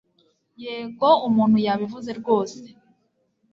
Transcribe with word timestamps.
Yego 0.63 1.09
umuntu 1.27 1.57
yabivuze 1.65 2.11
rwose 2.19 2.59